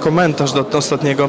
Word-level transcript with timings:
Komentarz 0.00 0.52
do 0.52 0.78
ostatniego 0.78 1.28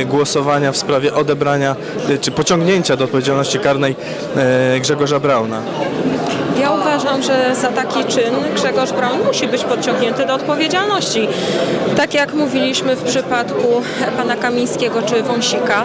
e, 0.00 0.04
głosowania 0.04 0.72
w 0.72 0.76
sprawie 0.76 1.14
odebrania 1.14 1.76
e, 2.08 2.18
czy 2.18 2.30
pociągnięcia 2.30 2.96
do 2.96 3.04
odpowiedzialności 3.04 3.58
karnej 3.58 3.96
e, 4.36 4.80
Grzegorza 4.80 5.20
Brauna. 5.20 5.62
Ja 6.60 6.70
uważam, 6.70 7.22
że 7.22 7.54
za 7.54 7.68
taki 7.68 8.04
czyn 8.04 8.34
Grzegorz 8.54 8.92
Braun 8.92 9.24
musi 9.26 9.48
być 9.48 9.64
podciągnięty 9.64 10.26
do 10.26 10.34
odpowiedzialności. 10.34 11.28
Tak 11.96 12.14
jak 12.14 12.34
mówiliśmy 12.34 12.96
w 12.96 13.02
przypadku 13.02 13.82
pana 14.16 14.36
Kamińskiego 14.36 15.02
czy 15.02 15.22
Wąsika, 15.22 15.84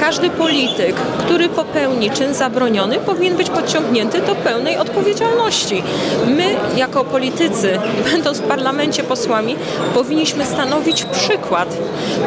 każdy 0.00 0.30
polityk, 0.30 0.96
który 1.18 1.48
popełni 1.48 2.10
czyn 2.10 2.34
zabroniony, 2.34 2.98
powinien 2.98 3.36
być 3.36 3.50
podciągnięty 3.50 4.20
do 4.20 4.34
pełnej 4.34 4.76
odpowiedzialności. 4.76 5.82
My, 6.26 6.56
jako 6.76 7.04
politycy, 7.04 7.78
będąc 8.12 8.38
w 8.38 8.42
parlamencie 8.48 9.02
posłami, 9.02 9.56
powinniśmy 9.94 10.46
stanowić 10.46 11.04
przykład. 11.04 11.76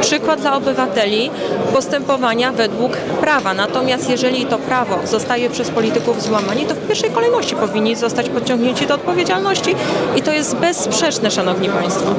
Przykład 0.01 0.41
dla 0.41 0.55
obywateli 0.55 1.31
postępowania 1.73 2.51
według 2.51 2.97
prawa. 2.97 3.53
Natomiast 3.53 4.09
jeżeli 4.09 4.45
to 4.45 4.57
prawo 4.57 4.99
zostaje 5.05 5.49
przez 5.49 5.69
polityków 5.69 6.21
złamane, 6.23 6.61
to 6.61 6.75
w 6.75 6.87
pierwszej 6.87 7.09
kolejności 7.09 7.55
powinni 7.83 7.95
zostać 7.95 8.29
podciągnięci 8.29 8.87
do 8.87 8.95
odpowiedzialności 8.95 9.75
i 10.15 10.21
to 10.21 10.31
jest 10.31 10.55
bezsprzeczne, 10.55 11.31
Szanowni 11.31 11.69
Państwo. 11.69 12.11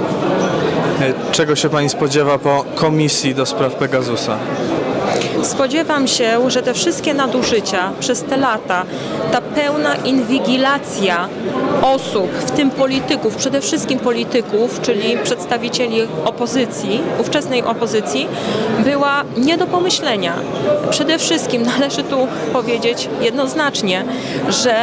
E, 1.01 1.33
Czego 1.33 1.57
się 1.57 1.69
Pani 1.69 1.89
spodziewa 1.89 2.39
po 2.39 2.65
komisji 2.75 3.35
do 3.35 3.47
spraw 3.47 3.75
Pegasusa? 3.75 4.37
Spodziewam 5.43 6.09
się, 6.09 6.51
że 6.51 6.63
te 6.63 6.75
wszystkie 6.75 7.15
nadużycia 7.15 7.93
przez 8.01 8.23
te 8.23 8.37
lata, 8.37 8.85
ta 9.33 9.41
pełna 9.41 9.95
inwigilacja 9.95 11.29
osób, 11.83 12.31
w 12.33 12.51
tym 12.51 12.71
polityków, 12.71 13.37
przede 13.37 13.61
wszystkim 13.61 13.99
polityków, 13.99 14.81
czyli 14.81 15.19
przedstawicieli 15.25 16.03
opozycji, 16.25 17.01
ówczesnej 17.21 17.63
opozycji, 17.63 18.29
była 18.85 19.25
nie 19.37 19.59
do 19.59 19.67
pomyślenia. 19.67 20.33
Przede 20.91 21.19
wszystkim 21.19 21.63
należy 21.79 22.03
tu 22.03 22.29
powiedzieć 22.53 23.09
jednoznacznie, 23.21 24.05
że 24.49 24.75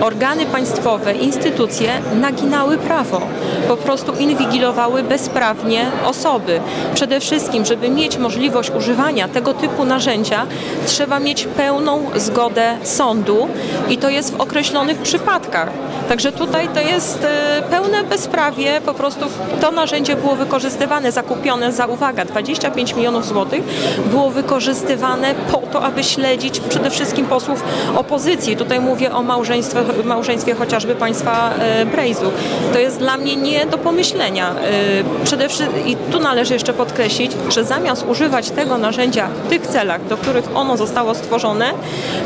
organy 0.00 0.46
państwowe, 0.46 1.12
instytucje 1.12 1.90
naginały 2.20 2.78
prawo, 2.78 3.20
po 3.68 3.76
prostu 3.76 4.12
inwigilowały 4.12 5.02
bezprawnie 5.02 5.86
osoby. 6.04 6.60
Przede 6.94 7.20
wszystkim, 7.20 7.64
żeby 7.64 7.90
mieć 7.90 8.18
możliwość 8.18 8.70
używania 8.70 9.28
tego 9.28 9.54
typu 9.54 9.84
narzędzia, 9.84 10.46
trzeba 10.86 11.20
mieć 11.20 11.44
pełną 11.44 12.06
zgodę 12.16 12.76
sądu 12.82 13.48
i 13.88 13.98
to 13.98 14.08
jest 14.08 14.36
w 14.36 14.40
określonych 14.40 14.98
przypadkach. 14.98 15.68
Także 16.08 16.32
tutaj 16.32 16.68
to 16.74 16.80
jest 16.80 17.24
e, 17.24 17.62
pełne 17.70 18.04
bezprawie, 18.04 18.80
po 18.86 18.94
prostu 18.94 19.26
to 19.60 19.70
narzędzie 19.70 20.16
było 20.16 20.36
wykorzystywane, 20.36 21.12
zakupione 21.12 21.72
za, 21.72 21.86
uwaga, 21.86 22.24
25 22.24 22.94
milionów 22.94 23.26
złotych, 23.26 23.62
było 24.10 24.30
wykorzystywane 24.30 25.34
po 25.52 25.58
to, 25.58 25.82
aby 25.82 26.04
śledzić 26.04 26.60
przede 26.60 26.90
wszystkim 26.90 27.26
posłów 27.26 27.64
opozycji. 27.96 28.56
Tutaj 28.56 28.80
mówię 28.80 29.12
o 29.12 29.22
małżeństwie, 29.22 29.82
małżeństwie 30.04 30.54
chociażby 30.54 30.94
państwa 30.94 31.50
e, 31.58 31.86
Brejzu. 31.86 32.30
To 32.72 32.78
jest 32.78 32.98
dla 32.98 33.16
mnie 33.16 33.36
nie 33.36 33.66
do 33.66 33.78
pomyślenia. 33.78 34.50
E, 34.50 35.24
Przede 35.24 35.48
wszystkim, 35.48 35.86
i 35.86 35.96
tu 35.96 36.20
należy 36.20 36.54
jeszcze 36.54 36.72
podkreślić, 36.72 37.32
że 37.48 37.64
zamiast 37.64 38.06
używać 38.08 38.50
tego 38.50 38.78
narzędzia 38.78 39.28
w 39.44 39.48
tych 39.48 39.66
celach, 39.66 40.06
do 40.06 40.16
których 40.16 40.44
ono 40.54 40.76
zostało 40.76 41.14
stworzone, 41.14 41.70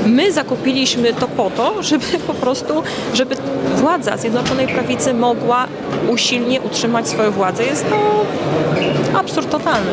my 0.07 0.33
zakupiliśmy 0.33 1.15
to 1.15 1.29
po 1.29 1.51
to, 1.51 1.83
żeby 1.83 2.07
po 2.27 2.35
prostu, 2.35 2.83
żeby 3.15 3.37
władza 3.77 4.17
Zjednoczonej 4.17 4.67
Prawicy 4.67 5.15
mogła 5.15 5.67
usilnie 6.09 6.61
utrzymać 6.61 7.09
swoją 7.09 7.31
władzę. 7.31 7.65
Jest 7.65 7.87
to 7.91 7.97
absurd 9.19 9.51
totalny. 9.51 9.91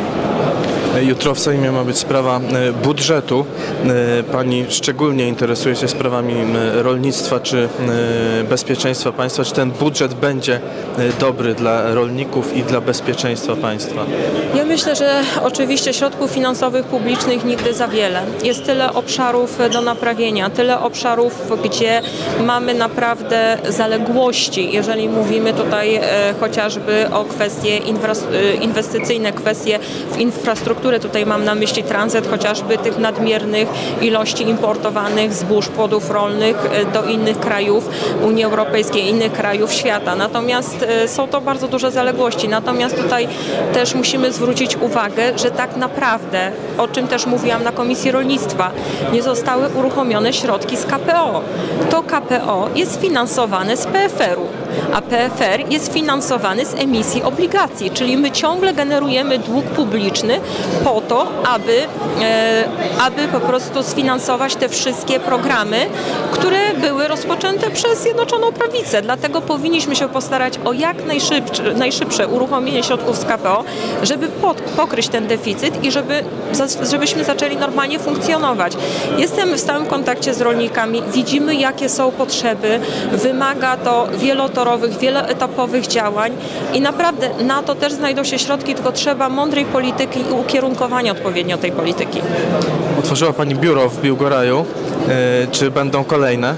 Jutro 1.02 1.34
w 1.36 1.40
Sejmie 1.40 1.72
ma 1.72 1.84
być 1.84 1.98
sprawa 1.98 2.40
e, 2.40 2.74
budżetu. 2.74 3.46
Pani 4.32 4.66
szczególnie 4.70 5.28
interesuje 5.28 5.76
się 5.76 5.88
sprawami 5.88 6.34
rolnictwa 6.74 7.40
czy 7.40 7.59
e, 7.64 8.44
bezpieczeństwa 8.44 9.12
państwa. 9.12 9.44
Czy 9.44 9.54
ten 9.54 9.72
budżet 9.72 10.14
będzie 10.14 10.56
e, 10.56 10.60
dobry 11.20 11.54
dla 11.54 11.94
rolników 11.94 12.58
i 12.58 12.64
dla 12.64 12.82
bezpieczeństwa 12.82 13.56
państwa? 13.56 14.06
Ja 14.56 14.66
myślę, 14.66 14.96
że 14.96 15.22
oczywiście 15.44 15.94
środków 15.94 16.32
finansowych 16.32 16.86
publicznych 16.86 17.46
nigdy 17.46 17.74
za 17.74 17.88
wiele. 17.88 18.22
Jest 18.44 18.66
tyle 18.66 18.94
obszarów 18.94 19.60
do 19.72 19.82
naprawienia, 19.82 20.50
tyle 20.50 20.80
obszarów, 20.80 21.52
gdzie 21.64 22.02
mamy 22.46 22.74
naprawdę 22.74 23.58
zaległości, 23.70 24.72
jeżeli 24.72 25.10
mówimy 25.10 25.54
tutaj 25.54 25.96
e, 25.96 26.02
chociażby 26.40 27.06
o 27.12 27.26
kwestie 27.26 27.70
e, 27.70 28.54
inwestycyjne, 28.54 29.32
kwestie 29.32 29.80
w 30.12 30.18
infrastrukturę. 30.18 31.00
Tutaj 31.00 31.26
mam 31.26 31.44
na 31.44 31.56
myśli 31.56 31.84
tranzyt 31.84 32.30
chociażby 32.30 32.78
tych 32.78 32.98
nadmiernych 32.98 33.68
ilości 34.02 34.50
importowanych 34.50 35.34
zbóż, 35.34 35.68
płodów 35.68 36.10
rolnych 36.10 36.56
e, 36.72 36.86
do 36.86 37.04
innych 37.04 37.40
krajów 37.40 37.49
Unii 38.24 38.44
Europejskiej, 38.44 39.08
innych 39.08 39.32
krajów 39.32 39.74
świata. 39.74 40.16
Natomiast 40.16 40.86
e, 40.88 41.08
są 41.08 41.28
to 41.28 41.42
bardzo 41.42 41.68
duże 41.68 41.92
zaległości. 41.92 42.50
Natomiast 42.50 42.98
tutaj 42.98 43.28
też 43.74 43.96
musimy 43.96 44.32
zwrócić 44.32 44.76
uwagę, 44.76 45.38
że 45.38 45.52
tak 45.52 45.76
naprawdę, 45.76 46.52
o 46.78 46.88
czym 46.88 47.08
też 47.08 47.26
mówiłam 47.26 47.64
na 47.64 47.72
Komisji 47.72 48.12
Rolnictwa, 48.12 48.72
nie 49.14 49.22
zostały 49.22 49.70
uruchomione 49.70 50.34
środki 50.34 50.78
z 50.78 50.86
KPO. 50.86 51.42
To 51.90 52.04
KPO 52.04 52.70
jest 52.76 53.02
finansowane 53.02 53.78
z 53.78 53.86
PFR-u, 53.86 54.46
a 54.94 55.02
PFR 55.02 55.72
jest 55.72 55.94
finansowany 55.94 56.66
z 56.66 56.74
emisji 56.74 57.24
obligacji, 57.24 57.92
czyli 57.92 58.18
my 58.18 58.32
ciągle 58.32 58.74
generujemy 58.74 59.40
dług 59.40 59.66
publiczny 59.66 60.40
po 60.84 61.02
to, 61.02 61.28
aby, 61.56 61.82
e, 62.22 62.64
aby 63.02 63.28
po 63.28 63.40
prostu 63.40 63.84
sfinansować 63.84 64.56
te 64.56 64.70
wszystkie 64.70 65.20
programy, 65.20 65.78
które 66.32 66.74
były 66.74 67.08
rozpoczęte 67.08 67.39
przez 67.74 68.02
Zjednoczoną 68.02 68.52
Prawicę. 68.52 69.02
Dlatego 69.02 69.42
powinniśmy 69.42 69.96
się 69.96 70.10
postarać 70.10 70.54
o 70.66 70.74
jak 70.74 71.06
najszybsze, 71.06 71.74
najszybsze 71.74 72.28
uruchomienie 72.28 72.84
środków 72.84 73.18
z 73.18 73.26
KPO, 73.26 73.64
żeby 74.04 74.28
pod, 74.28 74.62
pokryć 74.62 75.08
ten 75.08 75.28
deficyt 75.28 75.84
i 75.84 75.92
żeby, 75.92 76.24
żebyśmy 76.92 77.24
zaczęli 77.24 77.58
normalnie 77.58 78.00
funkcjonować. 78.00 78.74
Jestem 79.18 79.54
w 79.54 79.60
stałym 79.60 79.86
kontakcie 79.86 80.34
z 80.34 80.42
rolnikami, 80.42 81.02
widzimy 81.14 81.56
jakie 81.56 81.90
są 81.90 82.12
potrzeby, 82.12 82.80
wymaga 83.12 83.78
to 83.78 84.08
wielotorowych, 84.18 84.98
wieloetapowych 84.98 85.88
działań 85.88 86.32
i 86.74 86.82
naprawdę 86.82 87.30
na 87.44 87.64
to 87.64 87.76
też 87.76 87.94
znajdą 87.94 88.24
się 88.24 88.40
środki, 88.40 88.76
tylko 88.76 88.92
trzeba 88.92 89.30
mądrej 89.30 89.66
polityki 89.66 90.20
i 90.20 90.34
ukierunkowania 90.34 91.12
odpowiednio 91.12 91.58
tej 91.58 91.72
polityki. 91.72 92.22
Otworzyła 93.00 93.34
Pani 93.34 93.56
biuro 93.56 93.90
w 93.90 94.02
Biłgoraju. 94.02 94.66
E, 95.10 95.48
Czy 95.52 95.72
będą 95.72 96.04
kolejne? 96.04 96.56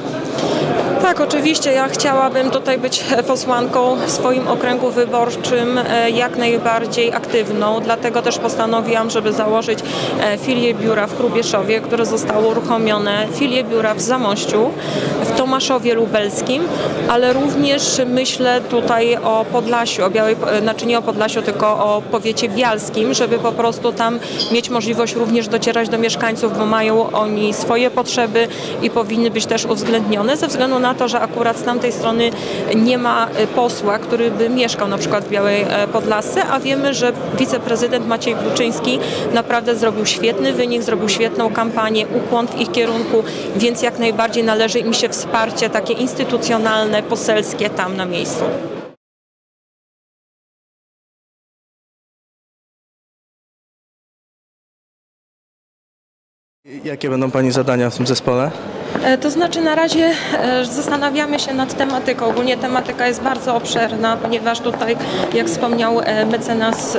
Tak, 1.02 1.22
oczywiście. 1.22 1.72
Ja 1.72 1.88
chciałabym 1.88 2.50
tutaj 2.50 2.78
być 2.78 3.04
posłanką 3.28 3.96
w 4.08 4.12
swoim 4.12 4.48
okręgu 4.48 4.92
wyborczym 4.92 5.78
e, 5.78 6.10
jak 6.10 6.38
najbardziej 6.38 7.14
aktywną. 7.14 7.80
Dlatego 7.80 8.22
też 8.22 8.38
postanowiłam, 8.38 9.10
żeby 9.10 9.34
założyć 9.34 9.80
e, 10.22 10.38
filię 10.38 10.74
biura 10.74 11.08
w 11.08 11.18
Hrubieszowie, 11.18 11.82
które 11.82 12.06
zostało 12.06 12.48
uruchomione, 12.50 13.28
filię 13.34 13.64
biura 13.64 13.94
w 13.94 14.02
Zamościu, 14.02 14.70
w 15.24 15.38
Tomaszowie 15.38 15.94
Lubelskim, 15.94 16.64
ale 17.10 17.34
również 17.34 18.02
myślę 18.06 18.62
tutaj 18.70 19.18
o 19.24 19.46
Podlasiu, 19.52 20.06
o 20.06 20.10
Białej, 20.10 20.36
e, 20.52 20.62
znaczy 20.62 20.86
nie 20.86 21.00
o 21.00 21.02
Podlasiu, 21.02 21.42
tylko 21.42 21.68
o 21.68 22.02
powiecie 22.12 22.50
bialskim, 22.50 23.14
żeby 23.14 23.40
po 23.40 23.52
prostu 23.52 23.92
tam 23.92 24.20
mieć 24.52 24.70
możliwość 24.70 25.16
również 25.16 25.48
docierać 25.48 25.90
do 25.90 25.98
mieszkańców, 25.98 26.58
bo 26.58 26.66
mają 26.66 27.12
oni 27.12 27.54
swoje 27.54 27.92
potrzeby 27.92 28.48
i 28.82 28.90
powinny 28.90 29.32
być 29.32 29.46
też 29.46 29.66
uwzględnione 29.66 30.38
ze 30.38 30.48
względu 30.48 30.80
na 30.80 30.91
to, 30.94 31.08
że 31.08 31.20
akurat 31.20 31.58
z 31.58 31.64
tamtej 31.64 31.92
strony 31.92 32.32
nie 32.76 32.98
ma 32.98 33.28
e, 33.28 33.48
posła, 33.48 34.00
który 34.00 34.32
by 34.32 34.50
mieszkał 34.50 34.88
na 34.88 34.98
przykład 34.98 35.26
w 35.26 35.30
Białej 35.30 35.62
e, 35.62 35.88
Podlasce, 35.88 36.46
a 36.46 36.60
wiemy, 36.60 36.94
że 36.94 37.14
wiceprezydent 37.40 38.08
Maciej 38.08 38.36
Kluczyński 38.36 39.00
naprawdę 39.34 39.76
zrobił 39.76 40.06
świetny 40.06 40.54
wynik, 40.54 40.82
zrobił 40.82 41.10
świetną 41.10 41.54
kampanię, 41.54 42.06
ukłon 42.08 42.48
w 42.48 42.60
ich 42.60 42.72
kierunku, 42.72 43.24
więc 43.56 43.82
jak 43.82 44.00
najbardziej 44.00 44.44
należy 44.44 44.80
im 44.80 44.94
się 44.94 45.10
wsparcie 45.10 45.70
takie 45.70 45.94
instytucjonalne, 45.94 47.04
poselskie 47.04 47.70
tam 47.70 47.98
na 47.98 48.06
miejscu. 48.06 48.44
Jakie 56.84 57.10
będą 57.10 57.32
Pani 57.32 57.52
zadania 57.52 57.90
w 57.90 57.98
tym 57.98 58.08
zespole? 58.08 58.52
E, 59.04 59.18
To 59.18 59.30
znaczy 59.30 59.62
na 59.62 59.76
razie 59.76 60.12
e, 60.40 60.66
zastanawiamy 60.66 61.40
się 61.40 61.54
nad 61.54 61.78
tematyką. 61.78 62.26
Ogólnie 62.26 62.58
tematyka 62.58 63.08
jest 63.08 63.22
bardzo 63.22 63.56
obszerna, 63.56 64.18
ponieważ 64.18 64.60
tutaj, 64.60 64.98
jak 65.34 65.48
wspomniał 65.48 66.00
e, 66.00 66.26
mecenas 66.26 66.98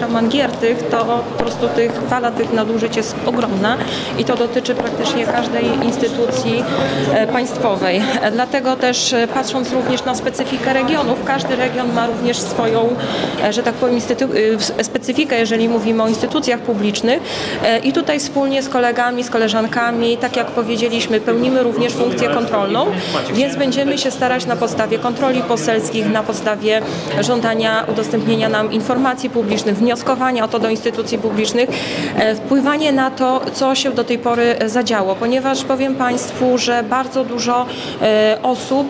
Roman 0.00 0.28
Giertych, 0.28 0.82
to 0.90 1.24
po 1.38 1.44
prostu 1.44 1.68
tych, 1.68 1.92
fala 1.92 2.30
tych 2.30 2.52
nadużyć 2.52 2.96
jest 2.96 3.16
ogromna 3.26 3.76
i 4.18 4.24
to 4.24 4.36
dotyczy 4.36 4.74
praktycznie 4.74 5.26
każdej 5.26 5.64
instytucji 5.84 6.64
państwowej. 7.32 8.02
Dlatego 8.32 8.76
też 8.76 9.14
patrząc 9.34 9.72
również 9.72 10.04
na 10.04 10.14
specyfikę 10.14 10.72
regionów, 10.72 11.24
każdy 11.24 11.56
region 11.56 11.92
ma 11.92 12.06
również 12.06 12.38
swoją, 12.38 12.96
że 13.50 13.62
tak 13.62 13.74
powiem, 13.74 14.00
specyfikę, 14.82 15.38
jeżeli 15.38 15.68
mówimy 15.68 16.02
o 16.02 16.08
instytucjach 16.08 16.60
publicznych 16.60 17.20
i 17.82 17.92
tutaj 17.92 18.20
wspólnie 18.20 18.62
z 18.62 18.68
kolegami, 18.68 19.24
z 19.24 19.30
koleżankami, 19.30 20.16
tak 20.16 20.36
jak 20.36 20.46
powiedzieliśmy, 20.46 21.05
pełnimy 21.24 21.62
również 21.62 21.92
funkcję 21.92 22.28
kontrolną, 22.28 22.86
więc 23.34 23.56
będziemy 23.56 23.98
się 23.98 24.10
starać 24.10 24.46
na 24.46 24.56
podstawie 24.56 24.98
kontroli 24.98 25.42
poselskich, 25.42 26.12
na 26.12 26.22
podstawie 26.22 26.82
żądania 27.20 27.84
udostępnienia 27.92 28.48
nam 28.48 28.72
informacji 28.72 29.30
publicznych, 29.30 29.76
wnioskowania 29.76 30.44
o 30.44 30.48
to 30.48 30.58
do 30.58 30.68
instytucji 30.68 31.18
publicznych, 31.18 31.70
e, 32.16 32.34
wpływanie 32.34 32.92
na 32.92 33.10
to, 33.10 33.40
co 33.52 33.74
się 33.74 33.90
do 33.90 34.04
tej 34.04 34.18
pory 34.18 34.56
e, 34.58 34.68
zadziało, 34.68 35.14
ponieważ 35.14 35.64
powiem 35.64 35.94
Państwu, 35.94 36.58
że 36.58 36.82
bardzo 36.82 37.24
dużo 37.24 37.66
e, 38.02 38.38
osób, 38.42 38.86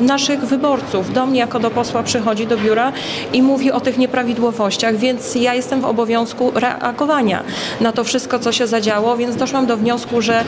naszych 0.00 0.40
wyborców, 0.40 1.12
do 1.12 1.26
mnie 1.26 1.40
jako 1.40 1.58
do 1.58 1.70
posła 1.70 2.02
przychodzi 2.02 2.46
do 2.46 2.56
biura 2.56 2.92
i 3.32 3.42
mówi 3.42 3.72
o 3.72 3.80
tych 3.80 3.98
nieprawidłowościach, 3.98 4.96
więc 4.96 5.34
ja 5.34 5.54
jestem 5.54 5.80
w 5.80 5.84
obowiązku 5.84 6.52
reagowania 6.54 7.42
na 7.80 7.92
to 7.92 8.04
wszystko, 8.04 8.38
co 8.38 8.52
się 8.52 8.66
zadziało, 8.66 9.16
więc 9.16 9.36
doszłam 9.36 9.66
do 9.66 9.76
wniosku, 9.76 10.22
że 10.22 10.44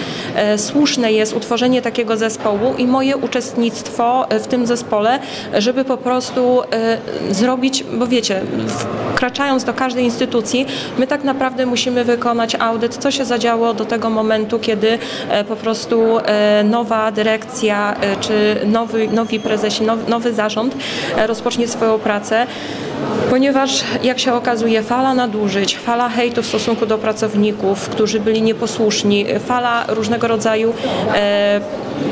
słuszne 0.79 1.13
jest 1.13 1.37
utworzenie 1.37 1.83
takiego 1.83 2.17
zespołu 2.17 2.75
i 2.79 2.87
moje 2.87 3.17
uczestnictwo 3.17 4.31
e, 4.31 4.41
w 4.41 4.47
tym 4.47 4.67
zespole, 4.67 5.19
żeby 5.59 5.85
po 5.85 5.97
prostu 5.97 6.63
e, 6.63 6.99
zrobić, 7.31 7.85
bo 7.85 8.07
wiecie, 8.07 8.41
wkraczając 9.15 9.65
do 9.65 9.75
każdej 9.75 10.05
instytucji, 10.05 10.67
my 10.99 11.07
tak 11.07 11.25
naprawdę 11.25 11.67
musimy 11.67 12.05
wykonać 12.05 12.55
audyt, 12.55 12.97
co 12.97 13.11
się 13.11 13.25
zadziało 13.25 13.75
do 13.75 13.85
tego 13.85 14.11
momentu, 14.11 14.59
kiedy 14.59 14.99
e, 15.29 15.45
po 15.45 15.57
prostu 15.57 16.19
nowa 16.65 17.13
dyrekcja 17.13 17.97
czy 18.21 18.57
nowy, 18.67 19.09
nowi 19.09 19.41
prezesi, 19.41 19.83
nowy, 19.83 20.11
nowy 20.11 20.33
zarząd 20.33 20.75
rozpocznie 21.27 21.69
swoją 21.69 21.99
pracę. 21.99 22.47
Ponieważ, 23.31 23.85
jak 24.03 24.19
się 24.19 24.33
okazuje, 24.33 24.83
fala 24.83 25.15
nadużyć, 25.15 25.79
fala 25.79 26.09
hejtu 26.09 26.43
w 26.43 26.47
stosunku 26.47 26.87
do 26.87 26.99
pracowników, 26.99 27.89
którzy 27.89 28.21
byli 28.21 28.43
nieposłuszni, 28.43 29.27
fala 29.47 29.85
różnego 29.89 30.29
rodzaju 30.29 30.75
e, 31.15 31.61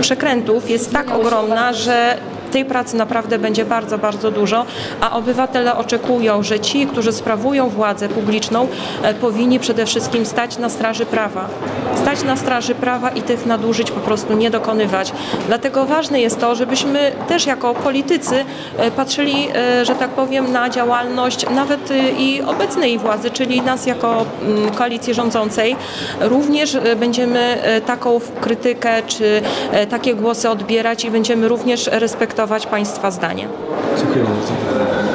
przekrętów 0.01 0.71
jest 0.71 0.93
tak 0.93 1.11
ogromna, 1.11 1.73
że 1.73 2.17
tej 2.51 2.65
pracy 2.65 2.97
naprawdę 2.97 3.39
będzie 3.39 3.65
bardzo, 3.65 3.99
bardzo 3.99 4.31
dużo, 4.31 4.67
a 5.01 5.17
obywatele 5.17 5.77
oczekują, 5.77 6.43
że 6.43 6.61
ci, 6.61 6.87
którzy 6.87 7.13
sprawują 7.13 7.69
władzę 7.69 8.09
publiczną, 8.09 8.69
e, 9.03 9.15
powinni 9.15 9.61
przede 9.61 9.87
wszystkim 9.87 10.27
stać 10.27 10.59
na 10.59 10.69
straży 10.69 11.07
prawa. 11.07 11.49
Stać 12.03 12.23
na 12.23 12.37
straży 12.37 12.75
prawa 12.75 13.11
i 13.11 13.23
tych 13.23 13.47
nadużyć 13.47 13.91
po 13.91 14.01
prostu 14.01 14.37
nie 14.37 14.51
dokonywać. 14.51 15.13
Dlatego 15.47 15.87
ważne 15.87 16.21
jest 16.21 16.41
to, 16.41 16.55
żebyśmy 16.55 17.13
też 17.29 17.47
jako 17.47 17.75
politycy 17.75 18.45
e, 18.79 18.91
patrzyli, 18.91 19.49
e, 19.55 19.85
że 19.85 19.95
tak 19.95 20.11
powiem, 20.11 20.53
na 20.53 20.71
działalność 20.71 21.47
nawet 21.51 21.93
i 22.19 22.43
obecnej 22.43 22.99
władzy, 22.99 23.31
czyli 23.31 23.63
nas 23.63 23.87
jako 23.87 24.25
mm, 24.43 24.71
koalicji 24.71 25.15
rządzącej. 25.15 25.77
Również 26.21 26.79
będziemy 26.97 27.59
taką 27.87 28.21
krytykę 28.41 29.03
czy 29.07 29.43
takie 29.91 30.15
głosy 30.15 30.51
odbierać 30.51 31.05
i 31.05 31.11
będziemy 31.11 31.49
również 31.49 31.91
respektować 32.37 32.67
Państwa 32.67 33.11
zdanie. 33.11 33.49
Dziękuję 33.99 34.25
bardzo. 34.25 35.06